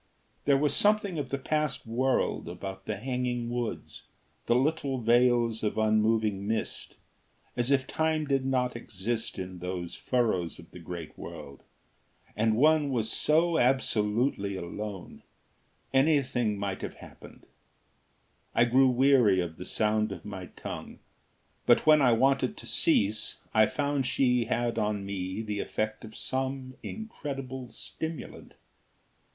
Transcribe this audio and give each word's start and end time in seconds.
There 0.45 0.57
was 0.57 0.75
something 0.75 1.19
of 1.19 1.29
the 1.29 1.37
past 1.37 1.85
world 1.85 2.49
about 2.49 2.85
the 2.87 2.97
hanging 2.97 3.51
woods, 3.51 4.01
the 4.47 4.55
little 4.55 4.97
veils 4.99 5.61
of 5.61 5.77
unmoving 5.77 6.47
mist 6.47 6.95
as 7.55 7.69
if 7.69 7.85
time 7.85 8.25
did 8.25 8.43
not 8.43 8.75
exist 8.75 9.37
in 9.37 9.59
those 9.59 9.93
furrows 9.93 10.57
of 10.57 10.71
the 10.71 10.79
great 10.79 11.15
world; 11.19 11.61
and 12.35 12.57
one 12.57 12.89
was 12.89 13.11
so 13.11 13.59
absolutely 13.59 14.55
alone; 14.55 15.21
anything 15.93 16.57
might 16.57 16.81
have 16.81 16.95
happened. 16.95 17.45
I 18.55 18.65
grew 18.65 18.87
weary 18.89 19.39
of 19.39 19.57
the 19.57 19.65
sound 19.65 20.11
of 20.11 20.25
my 20.25 20.47
tongue. 20.47 20.97
But 21.67 21.85
when 21.85 22.01
I 22.01 22.13
wanted 22.13 22.57
to 22.57 22.65
cease, 22.65 23.37
I 23.53 23.67
found 23.67 24.07
she 24.07 24.45
had 24.45 24.79
on 24.79 25.05
me 25.05 25.43
the 25.43 25.59
effect 25.59 26.03
of 26.03 26.15
some 26.15 26.73
incredible 26.81 27.69
stimulant. 27.69 28.55